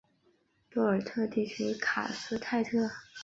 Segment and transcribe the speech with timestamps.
[0.71, 2.89] 多尔特地区卡斯泰特。